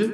[0.00, 0.06] Le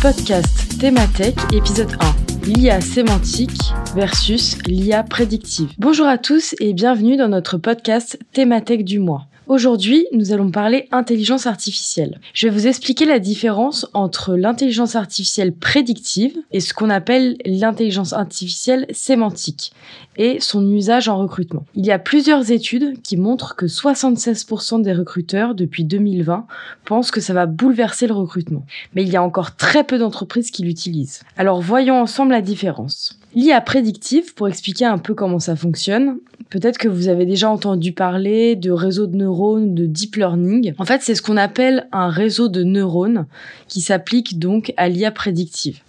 [0.00, 2.46] podcast Thématech, épisode 1.
[2.46, 3.50] L'IA sémantique
[3.96, 5.72] versus l'IA prédictive.
[5.78, 9.26] Bonjour à tous et bienvenue dans notre podcast Thématech du mois.
[9.48, 12.20] Aujourd'hui, nous allons parler intelligence artificielle.
[12.34, 18.12] Je vais vous expliquer la différence entre l'intelligence artificielle prédictive et ce qu'on appelle l'intelligence
[18.12, 19.72] artificielle sémantique
[20.16, 21.64] et son usage en recrutement.
[21.76, 26.48] Il y a plusieurs études qui montrent que 76% des recruteurs depuis 2020
[26.84, 28.66] pensent que ça va bouleverser le recrutement.
[28.96, 31.22] Mais il y a encore très peu d'entreprises qui l'utilisent.
[31.36, 33.16] Alors voyons ensemble la différence.
[33.36, 36.16] L'IA prédictive, pour expliquer un peu comment ça fonctionne,
[36.48, 40.72] peut-être que vous avez déjà entendu parler de réseau de neurones, de deep learning.
[40.78, 43.26] En fait, c'est ce qu'on appelle un réseau de neurones
[43.68, 45.80] qui s'applique donc à l'IA prédictive.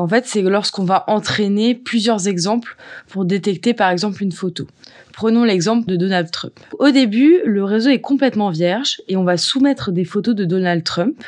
[0.00, 2.76] En fait, c'est lorsqu'on va entraîner plusieurs exemples
[3.08, 4.66] pour détecter par exemple une photo.
[5.12, 6.58] Prenons l'exemple de Donald Trump.
[6.78, 10.84] Au début, le réseau est complètement vierge et on va soumettre des photos de Donald
[10.84, 11.22] Trump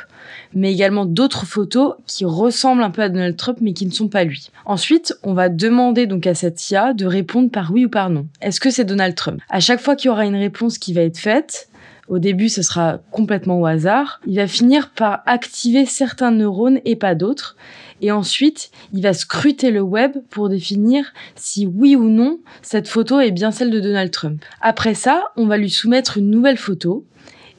[0.55, 4.09] mais également d'autres photos qui ressemblent un peu à Donald Trump mais qui ne sont
[4.09, 4.48] pas lui.
[4.65, 8.27] Ensuite, on va demander donc à cette IA de répondre par oui ou par non.
[8.41, 9.41] Est-ce que c'est Donald Trump?
[9.50, 11.69] À chaque fois qu'il y aura une réponse qui va être faite,
[12.08, 14.20] au début, ce sera complètement au hasard.
[14.27, 17.56] Il va finir par activer certains neurones et pas d'autres.
[18.00, 23.20] Et ensuite, il va scruter le web pour définir si oui ou non cette photo
[23.20, 24.42] est bien celle de Donald Trump.
[24.61, 27.06] Après ça, on va lui soumettre une nouvelle photo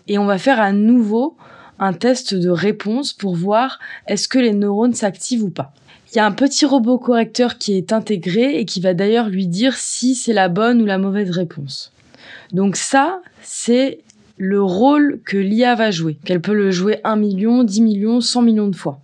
[0.10, 1.38] et on va faire à nouveau
[1.80, 5.74] un test de réponse pour voir est-ce que les neurones s'activent ou pas.
[6.12, 9.48] Il y a un petit robot correcteur qui est intégré et qui va d'ailleurs lui
[9.48, 11.92] dire si c'est la bonne ou la mauvaise réponse.
[12.52, 14.00] Donc ça, c'est
[14.38, 18.42] le rôle que l'IA va jouer, qu'elle peut le jouer 1 million, 10 millions, 100
[18.42, 19.00] millions de fois.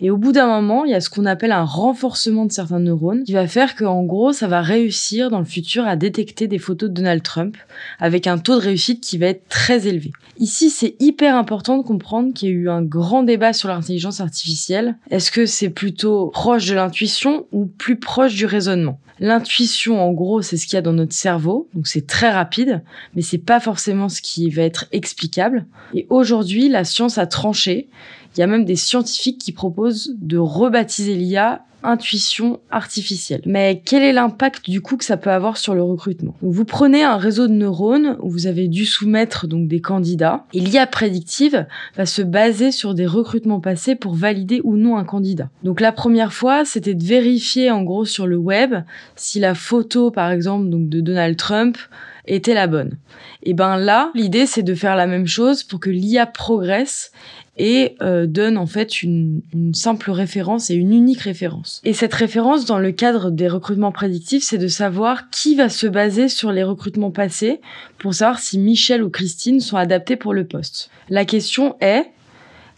[0.00, 2.80] Et au bout d'un moment, il y a ce qu'on appelle un renforcement de certains
[2.80, 6.58] neurones qui va faire qu'en gros, ça va réussir dans le futur à détecter des
[6.58, 7.56] photos de Donald Trump
[7.98, 10.12] avec un taux de réussite qui va être très élevé.
[10.38, 14.20] Ici, c'est hyper important de comprendre qu'il y a eu un grand débat sur l'intelligence
[14.20, 14.96] artificielle.
[15.10, 18.98] Est-ce que c'est plutôt proche de l'intuition ou plus proche du raisonnement?
[19.18, 22.82] L'intuition, en gros, c'est ce qu'il y a dans notre cerveau, donc c'est très rapide,
[23.14, 25.66] mais c'est pas forcément ce qui va être explicable.
[25.94, 27.88] Et aujourd'hui, la science a tranché
[28.36, 33.42] il y a même des scientifiques qui proposent de rebaptiser l'IA intuition artificielle.
[33.46, 36.34] Mais quel est l'impact du coup que ça peut avoir sur le recrutement?
[36.42, 40.60] Vous prenez un réseau de neurones où vous avez dû soumettre donc des candidats et
[40.60, 41.66] l'IA prédictive
[41.96, 45.48] va se baser sur des recrutements passés pour valider ou non un candidat.
[45.62, 48.74] Donc la première fois, c'était de vérifier en gros sur le web
[49.14, 51.78] si la photo par exemple de Donald Trump
[52.26, 52.98] était la bonne.
[53.42, 57.12] Et ben là, l'idée c'est de faire la même chose pour que l'IA progresse
[57.58, 61.80] et euh, donne en fait une, une, simple référence et une unique référence.
[61.84, 65.86] Et cette référence dans le cadre des recrutements prédictifs, c'est de savoir qui va se
[65.86, 67.60] baser sur les recrutements passés
[67.98, 70.90] pour savoir si Michel ou Christine sont adaptés pour le poste.
[71.08, 72.10] La question est,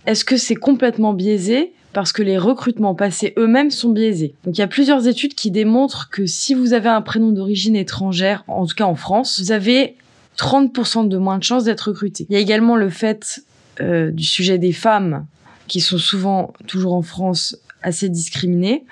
[0.07, 4.35] est-ce que c'est complètement biaisé parce que les recrutements passés eux-mêmes sont biaisés.
[4.45, 7.77] Donc il y a plusieurs études qui démontrent que si vous avez un prénom d'origine
[7.77, 9.97] étrangère, en tout cas en France, vous avez
[10.39, 12.27] 30% de moins de chances d'être recruté.
[12.29, 13.43] Il y a également le fait
[13.81, 15.27] euh, du sujet des femmes
[15.67, 18.85] qui sont souvent, toujours en France, assez discriminées.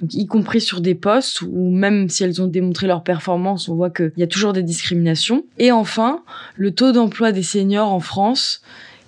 [0.00, 3.76] Donc, y compris sur des postes où même si elles ont démontré leur performance, on
[3.76, 5.44] voit qu'il y a toujours des discriminations.
[5.58, 6.22] Et enfin,
[6.56, 8.62] le taux d'emploi des seniors en France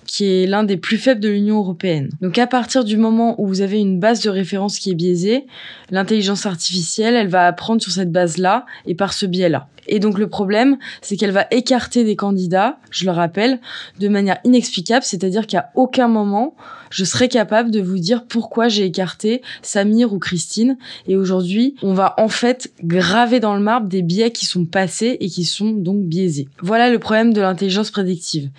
[0.07, 2.09] qui est l'un des plus faibles de l'Union européenne.
[2.21, 5.45] Donc à partir du moment où vous avez une base de référence qui est biaisée,
[5.91, 9.67] l'intelligence artificielle, elle va apprendre sur cette base-là et par ce biais-là.
[9.87, 13.59] Et donc le problème, c'est qu'elle va écarter des candidats, je le rappelle,
[13.99, 16.55] de manière inexplicable, c'est-à-dire qu'à aucun moment,
[16.89, 20.77] je serai capable de vous dire pourquoi j'ai écarté Samir ou Christine.
[21.07, 25.17] Et aujourd'hui, on va en fait graver dans le marbre des biais qui sont passés
[25.19, 26.47] et qui sont donc biaisés.
[26.61, 28.49] Voilà le problème de l'intelligence prédictive.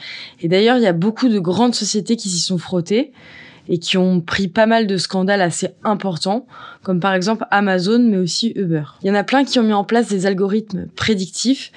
[0.41, 3.13] Et d'ailleurs, il y a beaucoup de grandes sociétés qui s'y sont frottées
[3.69, 6.47] et qui ont pris pas mal de scandales assez importants,
[6.83, 8.85] comme par exemple Amazon, mais aussi Uber.
[9.03, 11.71] Il y en a plein qui ont mis en place des algorithmes prédictifs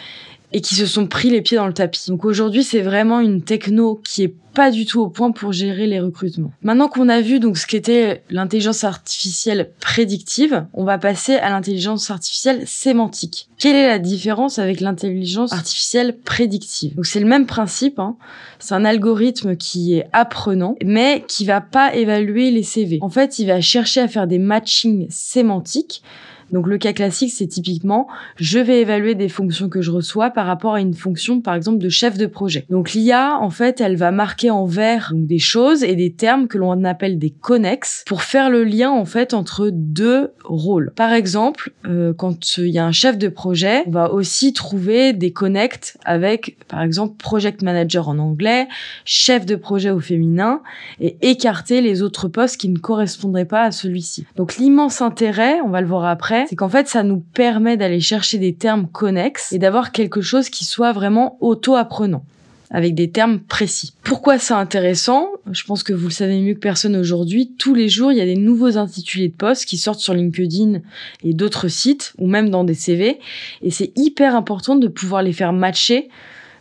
[0.53, 2.05] et qui se sont pris les pieds dans le tapis.
[2.07, 5.87] Donc aujourd'hui, c'est vraiment une techno qui est pas du tout au point pour gérer
[5.87, 6.51] les recrutements.
[6.61, 12.11] Maintenant qu'on a vu donc ce qu'était l'intelligence artificielle prédictive, on va passer à l'intelligence
[12.11, 13.47] artificielle sémantique.
[13.57, 16.95] Quelle est la différence avec l'intelligence artificielle prédictive?
[16.95, 18.17] Donc c'est le même principe, hein.
[18.59, 22.99] c'est un algorithme qui est apprenant, mais qui va pas évaluer les CV.
[23.01, 26.03] En fait, il va chercher à faire des matchings sémantiques
[26.51, 30.45] Donc le cas classique, c'est typiquement, je vais évaluer des fonctions que je reçois par
[30.45, 32.65] rapport à une fonction, par exemple, de chef de projet.
[32.69, 36.57] Donc l'IA, en fait, elle va marquer en vert des choses et des termes que
[36.57, 40.91] l'on appelle des connexes pour faire le lien, en fait, entre deux rôles.
[40.95, 45.13] Par exemple, euh, quand il y a un chef de projet, on va aussi trouver
[45.13, 48.67] des connects avec, par exemple, project manager en anglais,
[49.05, 50.61] chef de projet au féminin
[50.99, 54.25] et écarter les autres postes qui ne correspondraient pas à celui-ci.
[54.35, 57.99] Donc l'immense intérêt, on va le voir après, c'est qu'en fait ça nous permet d'aller
[57.99, 62.23] chercher des termes connexes et d'avoir quelque chose qui soit vraiment auto-apprenant
[62.71, 63.93] avec des termes précis.
[64.01, 65.29] Pourquoi c'est intéressant?
[65.51, 67.51] Je pense que vous le savez mieux que personne aujourd'hui.
[67.57, 70.79] Tous les jours, il y a des nouveaux intitulés de postes qui sortent sur LinkedIn
[71.23, 73.19] et d'autres sites, ou même dans des CV.
[73.61, 76.07] Et c'est hyper important de pouvoir les faire matcher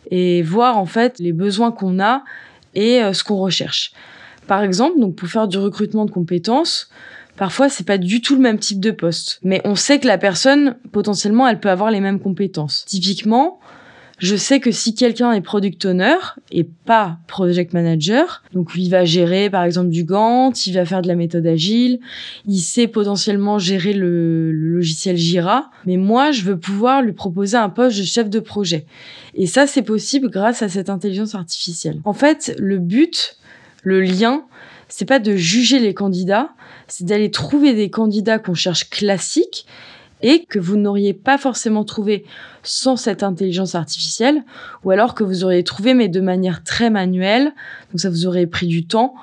[0.09, 2.23] et voir en fait les besoins qu'on a
[2.75, 3.93] et euh, ce qu'on recherche.
[4.47, 6.89] Par exemple, donc pour faire du recrutement de compétences,
[7.37, 10.17] parfois c'est pas du tout le même type de poste, mais on sait que la
[10.17, 12.85] personne potentiellement elle peut avoir les mêmes compétences.
[12.87, 13.59] Typiquement,
[14.21, 16.15] je sais que si quelqu'un est product owner
[16.51, 21.01] et pas project manager, donc il va gérer par exemple du Gantt, il va faire
[21.01, 21.99] de la méthode agile,
[22.45, 27.57] il sait potentiellement gérer le, le logiciel Jira, mais moi je veux pouvoir lui proposer
[27.57, 28.85] un poste de chef de projet.
[29.33, 31.99] Et ça c'est possible grâce à cette intelligence artificielle.
[32.05, 33.37] En fait, le but,
[33.81, 34.45] le lien,
[34.87, 36.51] c'est pas de juger les candidats,
[36.91, 39.65] c'est d'aller trouver des candidats qu'on cherche classiques
[40.21, 42.25] et que vous n'auriez pas forcément trouvé
[42.63, 44.43] sans cette intelligence artificielle,
[44.83, 47.53] ou alors que vous auriez trouvé mais de manière très manuelle,
[47.91, 49.15] donc ça vous aurait pris du temps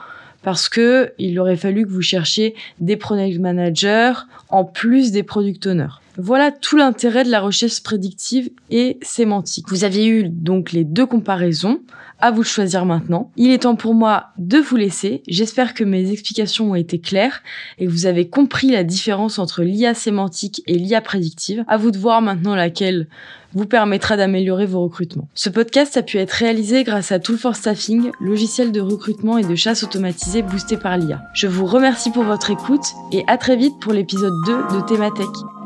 [0.48, 4.14] parce que il aurait fallu que vous cherchiez des product managers
[4.48, 6.00] en plus des product owners.
[6.16, 9.66] Voilà tout l'intérêt de la recherche prédictive et sémantique.
[9.68, 11.82] Vous aviez eu donc les deux comparaisons.
[12.18, 13.30] À vous de choisir maintenant.
[13.36, 15.22] Il est temps pour moi de vous laisser.
[15.28, 17.42] J'espère que mes explications ont été claires
[17.78, 21.62] et que vous avez compris la différence entre l'IA sémantique et l'IA prédictive.
[21.68, 23.06] À vous de voir maintenant laquelle
[23.58, 25.28] vous permettra d'améliorer vos recrutements.
[25.34, 29.44] Ce podcast a pu être réalisé grâce à Tool for Staffing, logiciel de recrutement et
[29.44, 31.20] de chasse automatisé boosté par l'IA.
[31.34, 35.57] Je vous remercie pour votre écoute et à très vite pour l'épisode 2 de Thématech.